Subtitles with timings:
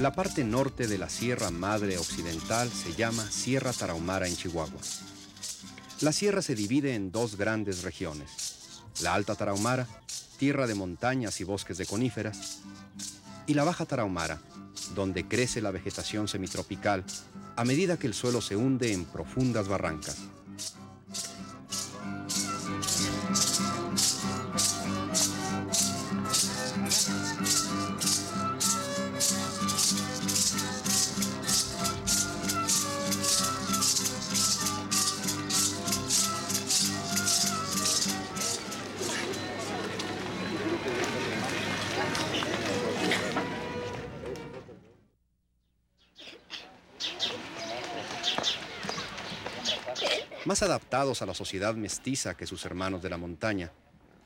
[0.00, 4.80] La parte norte de la Sierra Madre Occidental se llama Sierra Tarahumara en Chihuahua.
[6.00, 8.82] La sierra se divide en dos grandes regiones.
[9.02, 9.86] La Alta Tarahumara,
[10.38, 12.60] tierra de montañas y bosques de coníferas,
[13.46, 14.40] y la Baja Tarahumara,
[14.94, 17.04] donde crece la vegetación semitropical
[17.54, 20.16] a medida que el suelo se hunde en profundas barrancas.
[50.52, 53.72] Más adaptados a la sociedad mestiza que sus hermanos de la montaña,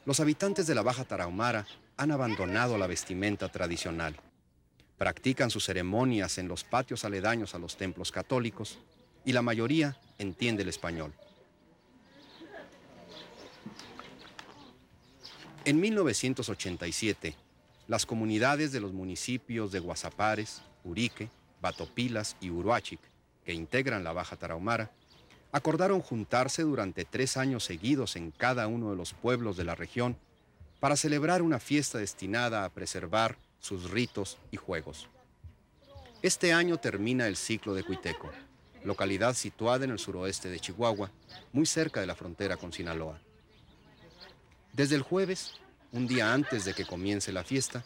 [0.05, 4.16] los habitantes de la Baja Tarahumara han abandonado la vestimenta tradicional.
[4.99, 8.80] Practican sus ceremonias en los patios aledaños a los templos católicos
[9.24, 11.15] y la mayoría entiende el español.
[15.65, 17.37] En 1987,
[17.87, 21.30] las comunidades de los municipios de Guasapares, Urique,
[21.63, 22.99] Batopilas y Uruachic,
[23.45, 24.91] que integran la Baja Tarahumara,
[25.52, 30.16] acordaron juntarse durante tres años seguidos en cada uno de los pueblos de la región
[30.80, 35.09] para celebrar una fiesta destinada a preservar sus ritos y juegos.
[36.23, 38.30] Este año termina el ciclo de Cuiteco,
[38.85, 41.11] localidad situada en el suroeste de Chihuahua,
[41.53, 43.19] muy cerca de la frontera con Sinaloa.
[44.73, 45.53] Desde el jueves,
[45.93, 47.85] un día antes de que comience la fiesta,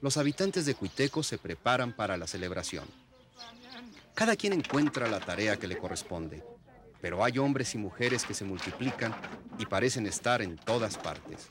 [0.00, 2.84] los habitantes de Cuiteco se preparan para la celebración.
[4.14, 6.42] Cada quien encuentra la tarea que le corresponde
[7.00, 9.14] pero hay hombres y mujeres que se multiplican
[9.58, 11.50] y parecen estar en todas partes.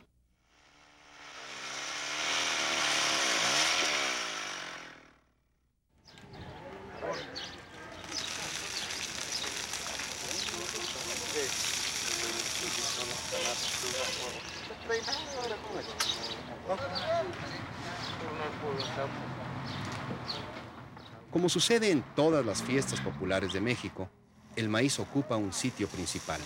[21.32, 24.10] Como sucede en todas las fiestas populares de México,
[24.58, 26.42] el maíz ocupa un sitio principal.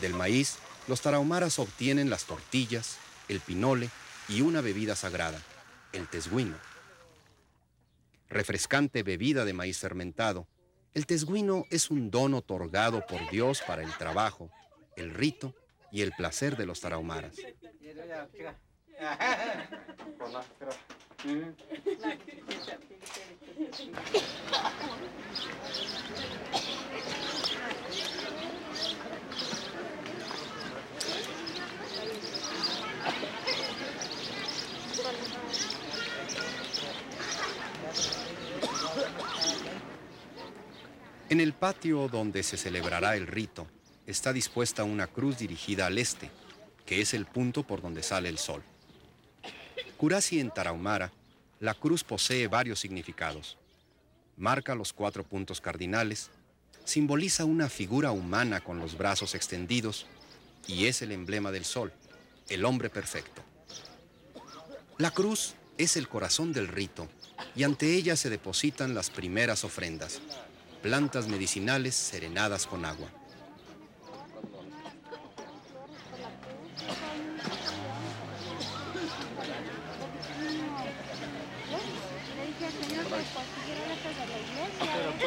[0.00, 0.58] Del maíz,
[0.88, 2.96] los tarahumaras obtienen las tortillas,
[3.28, 3.90] el pinole
[4.28, 5.40] y una bebida sagrada,
[5.92, 6.56] el tesguino.
[8.28, 10.48] Refrescante bebida de maíz fermentado,
[10.94, 14.50] el tesguino es un don otorgado por Dios para el trabajo,
[14.96, 15.54] el rito
[15.92, 17.36] y el placer de los tarahumaras.
[41.28, 43.66] En el patio donde se celebrará el rito
[44.06, 46.30] está dispuesta una cruz dirigida al este,
[46.84, 48.62] que es el punto por donde sale el sol.
[49.96, 51.10] Curasi en Tarahumara,
[51.58, 53.56] la cruz posee varios significados.
[54.36, 56.28] Marca los cuatro puntos cardinales,
[56.84, 60.06] simboliza una figura humana con los brazos extendidos
[60.66, 61.94] y es el emblema del sol,
[62.50, 63.42] el hombre perfecto.
[64.98, 67.08] La cruz es el corazón del rito
[67.54, 70.20] y ante ella se depositan las primeras ofrendas,
[70.82, 73.08] plantas medicinales serenadas con agua.
[85.18, 85.25] Pero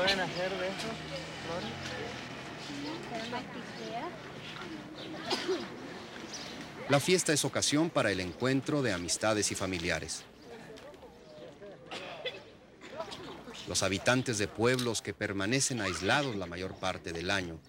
[6.89, 10.23] La fiesta es ocasión para el encuentro de amistades y familiares.
[13.67, 17.59] Los habitantes de pueblos que permanecen aislados la mayor parte del año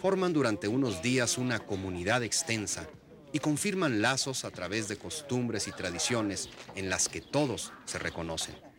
[0.00, 2.86] forman durante unos días una comunidad extensa
[3.32, 8.73] y confirman lazos a través de costumbres y tradiciones en las que todos se reconocen.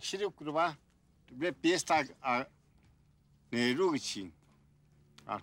[0.00, 0.76] 시력 그룹아
[1.38, 2.44] 왜 비에스타 아
[3.50, 4.32] 내륙이 친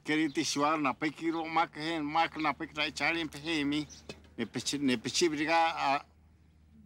[0.04, 3.88] keriti shuar na pekiro mak hen mak na pek rai chari pe hemi.
[4.80, 6.06] ne pechibriga a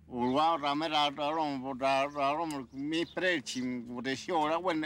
[0.10, 3.62] ulwa rame ra rom ra rom mi prechi
[4.02, 4.86] de shora when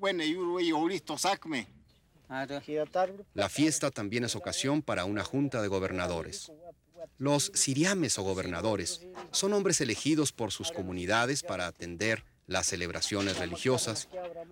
[0.00, 1.66] when you you listo sacme
[3.34, 6.50] La fiesta también es ocasión para una junta de gobernadores.
[7.18, 14.08] Los siriames o gobernadores son hombres elegidos por sus comunidades para atender las celebraciones religiosas,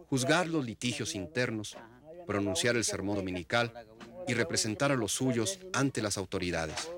[0.09, 1.77] juzgar los litigios internos,
[2.27, 3.73] pronunciar el sermón dominical
[4.27, 6.91] y representar a los suyos ante las autoridades.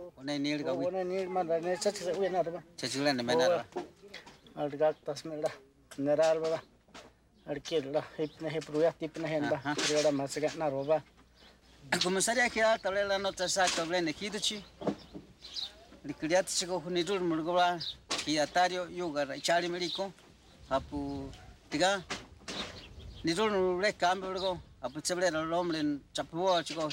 [23.24, 26.88] Nidul le cambio luego apu cheble lo lomlen chapuo chico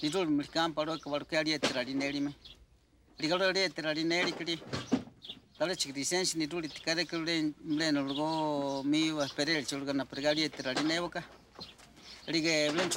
[0.00, 0.28] nidul
[0.74, 2.34] paro que varo que haría tiradineri me.
[3.18, 4.62] Ligalo haría tiradineri kiri.
[5.58, 6.62] Kalo chik lisensi nidul
[7.04, 11.22] que le mlen luego mi va esperar chulga na pregaria tiradineri ka.
[12.28, 12.88] Rige blen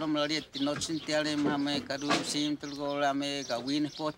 [0.00, 1.36] rom lari ti nochin ti ale
[2.24, 2.98] sim tulgo
[3.64, 4.10] win po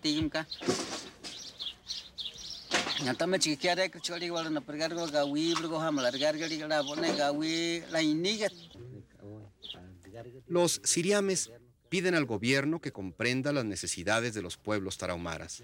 [10.47, 11.51] Los siriames
[11.89, 15.63] piden al gobierno que comprenda las necesidades de los pueblos tarahumaras.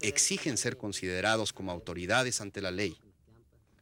[0.00, 2.96] Exigen ser considerados como autoridades ante la ley.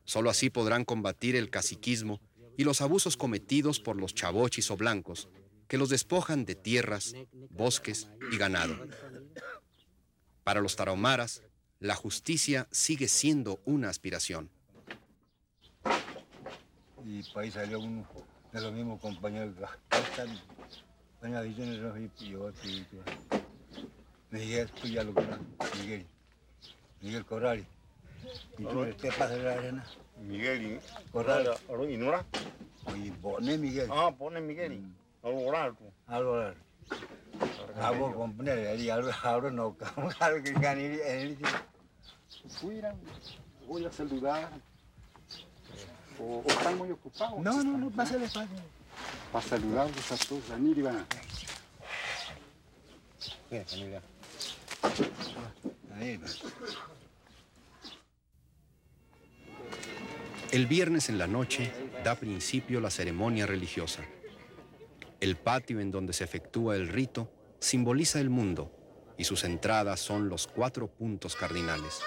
[0.04, 2.20] Solo así podrán combatir el caciquismo
[2.56, 5.28] y los abusos cometidos por los chabochis o blancos,
[5.66, 7.14] que los despojan de tierras,
[7.48, 8.76] bosques y ganado.
[10.44, 11.42] Para los tarahumaras,
[11.80, 14.50] la justicia sigue siendo una aspiración.
[17.04, 18.06] Y país salió uno
[18.52, 19.62] de los mismos compañeros que
[24.30, 25.12] Miguel, pues ya lo
[25.80, 26.06] Miguel,
[27.00, 27.66] Miguel Corrali.
[28.58, 29.86] ¿Y tú qué pasa en la arena?
[30.20, 30.80] Miguel
[31.10, 31.50] Corral.
[31.68, 32.26] oro inura
[32.84, 33.88] Oye, pone Miguel.
[33.90, 34.82] ah pone Miguel
[37.80, 39.76] Algo, componer, ahí algo, algo no,
[40.20, 41.00] algo que gane,
[42.44, 42.96] él fueran
[43.66, 44.50] voy a saludar
[46.18, 48.48] o, o están muy ocupados No, no, no, pásale, pásale.
[49.32, 51.06] para saludarlos a todos venir y van a
[55.96, 56.26] Ahí va.
[60.52, 61.72] El viernes en la noche
[62.04, 64.02] da principio la ceremonia religiosa.
[65.20, 68.72] El patio en donde se efectúa el rito simboliza el mundo
[69.18, 72.00] y sus entradas son los cuatro puntos cardinales.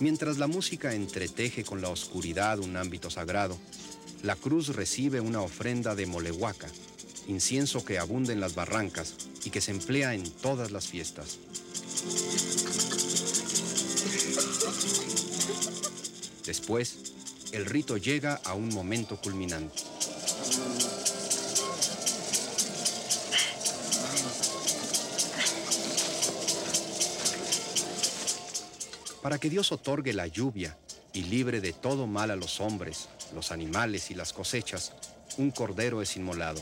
[0.00, 3.58] Mientras la música entreteje con la oscuridad un ámbito sagrado,
[4.22, 6.68] la cruz recibe una ofrenda de molehuaca,
[7.28, 9.14] incienso que abunda en las barrancas
[9.44, 11.38] y que se emplea en todas las fiestas.
[16.46, 16.96] Después,
[17.52, 19.89] el rito llega a un momento culminante.
[29.30, 30.76] Para que Dios otorgue la lluvia
[31.12, 34.92] y libre de todo mal a los hombres, los animales y las cosechas,
[35.38, 36.60] un cordero es inmolado.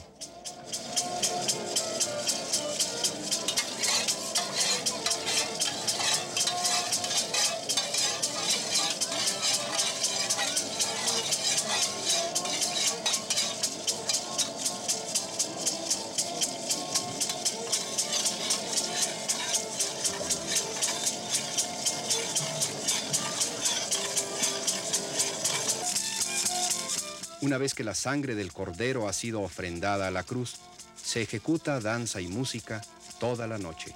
[27.59, 30.59] Una vez que la sangre del cordero ha sido ofrendada a la cruz,
[30.95, 32.81] se ejecuta danza y música
[33.19, 33.93] toda la noche.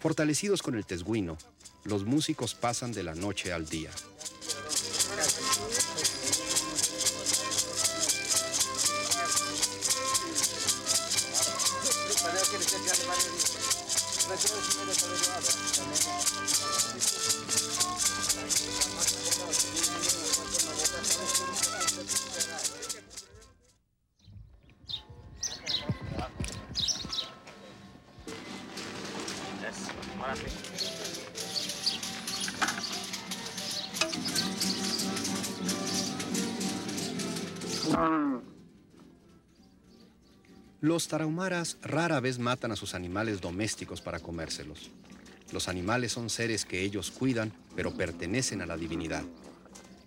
[0.00, 1.38] Fortalecidos con el tesguino,
[1.84, 3.90] los músicos pasan de la noche al día.
[40.80, 44.90] Los tarahumaras rara vez matan a sus animales domésticos para comérselos.
[45.50, 49.24] Los animales son seres que ellos cuidan, pero pertenecen a la divinidad.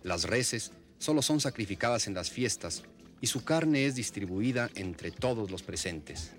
[0.04, 2.84] Las reses solo son sacrificadas en las fiestas
[3.20, 6.32] y su carne es distribuida entre todos los presentes.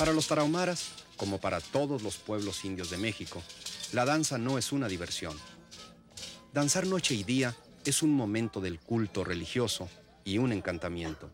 [0.00, 3.42] Para los tarahumaras, como para todos los pueblos indios de México,
[3.92, 5.36] la danza no es una diversión.
[6.54, 7.54] Danzar noche y día
[7.84, 9.90] es un momento del culto religioso
[10.24, 11.30] y un encantamiento.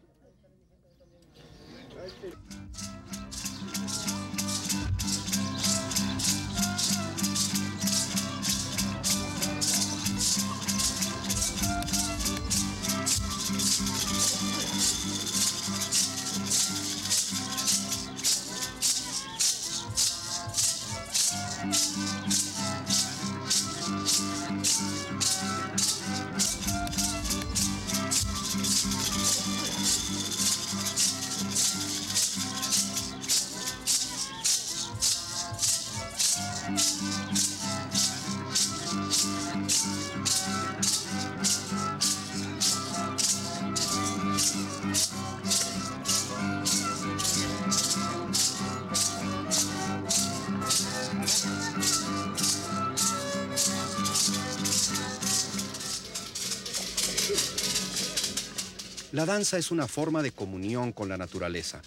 [59.16, 61.80] La danza es una forma de comunión con la naturaleza.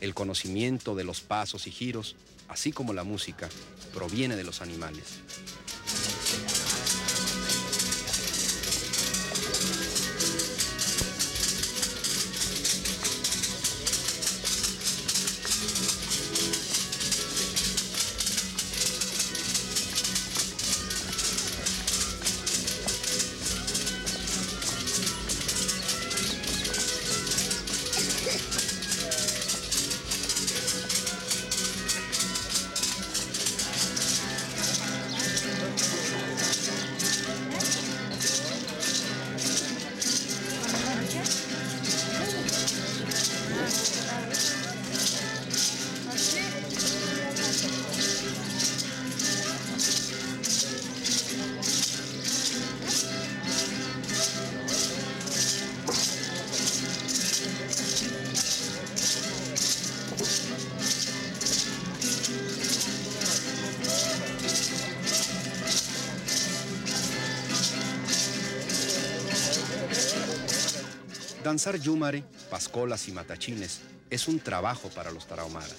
[0.00, 2.14] El conocimiento de los pasos y giros,
[2.46, 3.48] así como la música,
[3.92, 5.18] proviene de los animales.
[71.46, 75.76] Danzar yumare, pascolas y matachines es un trabajo para los tarahumaras.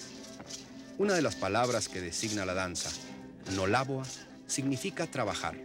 [0.96, 2.88] Una de las palabras que designa la danza,
[3.54, 4.06] nolaboa,
[4.46, 5.56] significa trabajar.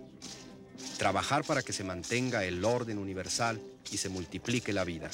[0.98, 3.62] Trabajar para que se mantenga el orden universal
[3.94, 5.10] y se multiplique la vida.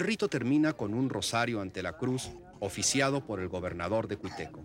[0.00, 4.64] El rito termina con un rosario ante la cruz oficiado por el gobernador de Cuiteco.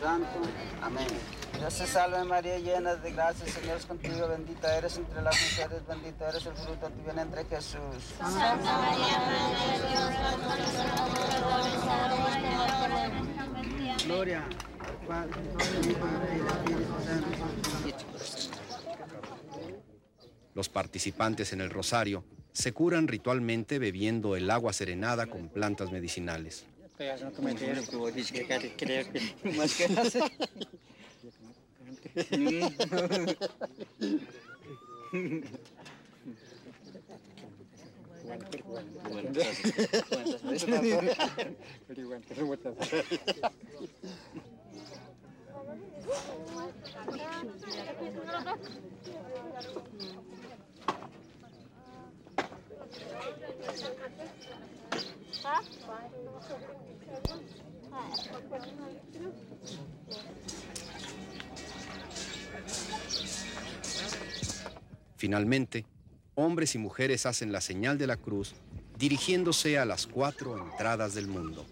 [0.00, 0.26] Santo.
[0.82, 1.06] Amén.
[1.56, 5.86] Dios te salve María, llena de gracia, Señor es contigo, bendita eres entre las mujeres,
[5.86, 7.78] bendito eres el fruto de tu vientre Jesús.
[14.04, 14.44] Gloria.
[14.80, 17.65] al Padre, al Padre y al Espíritu Santo.
[20.54, 26.64] Los participantes en el rosario se curan ritualmente bebiendo el agua serenada con plantas medicinales.
[65.16, 65.86] Finalmente,
[66.34, 68.54] hombres y mujeres hacen la señal de la cruz
[68.96, 71.66] dirigiéndose a las cuatro entradas del mundo.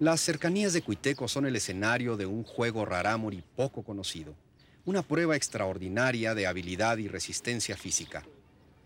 [0.00, 4.34] Las cercanías de Cuiteco son el escenario de un juego rarámuri poco conocido,
[4.86, 8.22] una prueba extraordinaria de habilidad y resistencia física,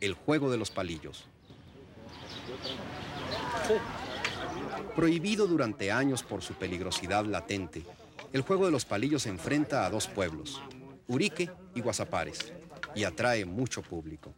[0.00, 1.24] el juego de los palillos.
[4.94, 7.84] Prohibido durante años por su peligrosidad latente,
[8.32, 10.62] el juego de los palillos enfrenta a dos pueblos,
[11.08, 12.52] Urique y Guasapares,
[12.94, 14.32] y atrae mucho público.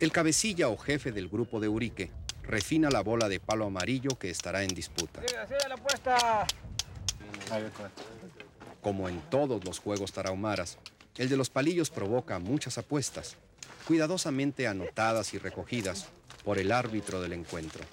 [0.00, 2.10] El cabecilla o jefe del grupo de Urique
[2.42, 5.20] refina la bola de palo amarillo que estará en disputa.
[8.80, 10.78] Como en todos los juegos tarahumaras,
[11.16, 13.36] el de los palillos provoca muchas apuestas,
[13.86, 16.06] cuidadosamente anotadas y recogidas
[16.44, 17.84] por el árbitro del encuentro.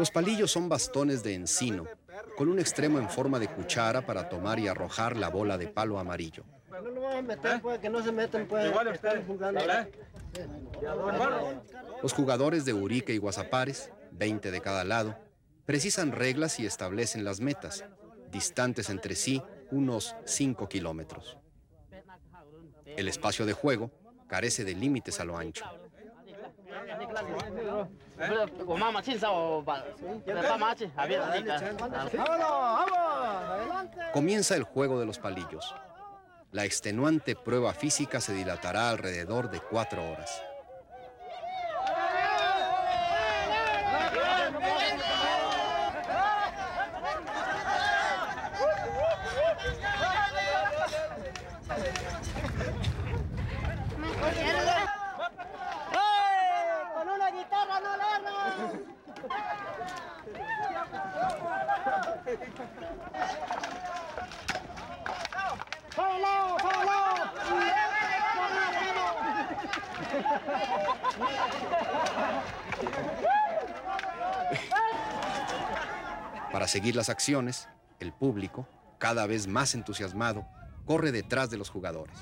[0.00, 1.84] Los palillos son bastones de encino,
[2.34, 5.98] con un extremo en forma de cuchara para tomar y arrojar la bola de palo
[5.98, 6.42] amarillo.
[6.70, 9.60] No lo vamos a meter, pues, que no se metan, pues, que están jugando.
[12.02, 15.18] Los jugadores de Urique y Guasapares, 20 de cada lado,
[15.66, 17.84] precisan reglas y establecen las metas,
[18.32, 21.36] distantes entre sí unos 5 kilómetros.
[22.86, 23.90] El espacio de juego
[24.28, 25.66] carece de límites a lo ancho.
[34.12, 35.74] Comienza el juego de los palillos.
[36.52, 40.42] La extenuante prueba física se dilatará alrededor de cuatro horas.
[56.94, 58.10] Con una guitarra no le
[65.90, 66.58] ¡Fábalo!
[66.58, 67.00] ¡Fábalo!
[76.52, 77.68] Para seguir las acciones,
[78.00, 78.66] el público,
[78.98, 80.46] cada vez más entusiasmado,
[80.84, 82.18] corre detrás de los jugadores.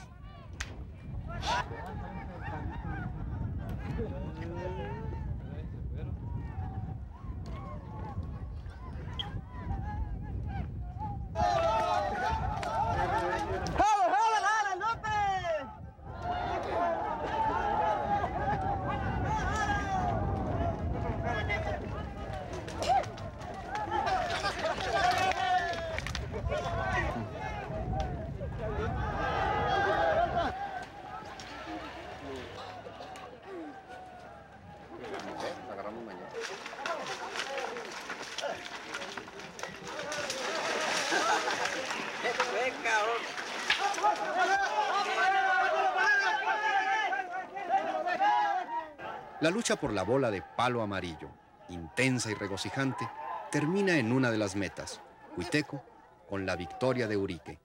[49.40, 51.28] La lucha por la bola de palo amarillo,
[51.68, 53.08] intensa y regocijante,
[53.52, 55.00] termina en una de las metas,
[55.36, 55.84] Huiteco,
[56.28, 57.60] con la victoria de Urique.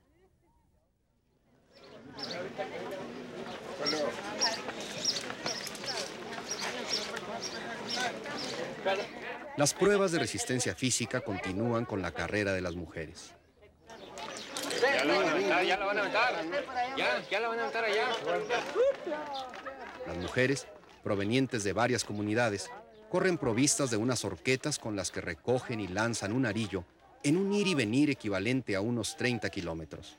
[9.57, 13.33] Las pruebas de resistencia física continúan con la carrera de las mujeres.
[14.81, 16.33] Ya la van a aventar, ya la van a aventar.
[16.97, 18.07] Ya, ya la van a aventar allá.
[20.07, 20.67] Las mujeres,
[21.03, 22.71] provenientes de varias comunidades,
[23.09, 26.85] corren provistas de unas horquetas con las que recogen y lanzan un arillo
[27.23, 30.17] en un ir y venir equivalente a unos 30 kilómetros.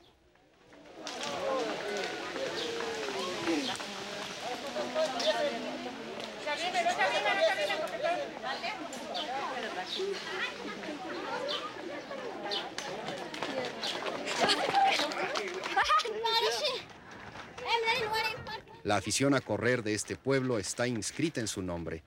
[18.85, 22.03] La afición a correr de este pueblo está inscrita en su nombre.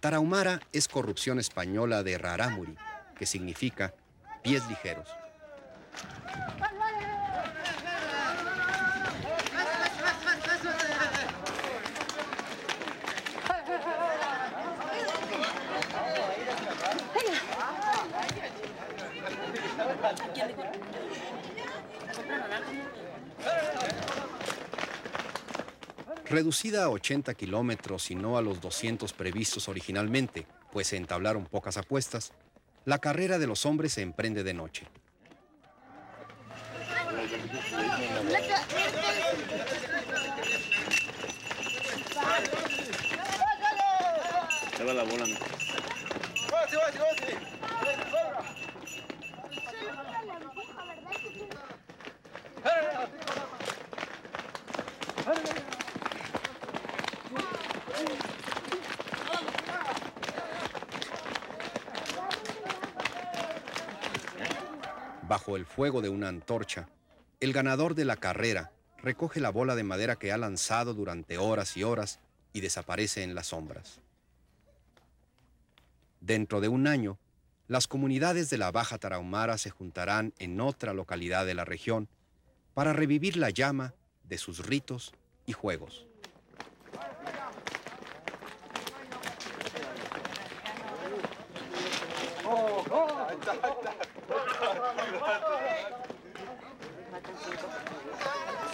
[0.00, 2.76] Tarahumara es corrupción española de rarámuri,
[3.16, 3.94] que significa
[4.42, 5.06] pies ligeros.
[26.30, 31.76] Reducida a 80 kilómetros y no a los 200 previstos originalmente, pues se entablaron pocas
[31.76, 32.32] apuestas,
[32.84, 34.86] la carrera de los hombres se emprende de noche.
[44.76, 45.26] Se va la bola.
[45.26, 45.50] ¿no?
[65.30, 66.88] Bajo el fuego de una antorcha,
[67.38, 71.76] el ganador de la carrera recoge la bola de madera que ha lanzado durante horas
[71.76, 72.18] y horas
[72.52, 74.00] y desaparece en las sombras.
[76.20, 77.16] Dentro de un año,
[77.68, 82.08] las comunidades de la Baja Tarahumara se juntarán en otra localidad de la región
[82.74, 85.12] para revivir la llama de sus ritos
[85.46, 86.09] y juegos.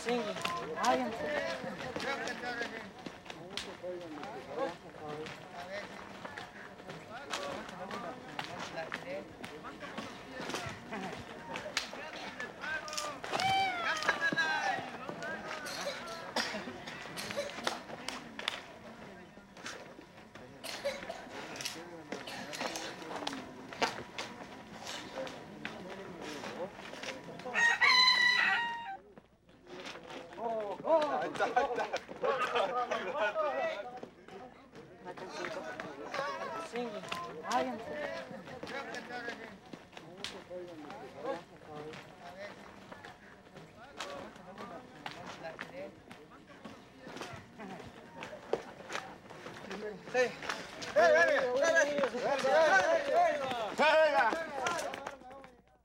[0.04, 0.20] Sí.
[0.84, 1.26] Váyanse.